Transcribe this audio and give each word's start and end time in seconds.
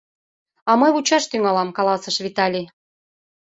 —А 0.69 0.71
мый 0.79 0.91
вучаш 0.95 1.23
тӱҥалам,— 1.31 1.69
каласыш 1.77 2.15
Виталий. 2.25 2.67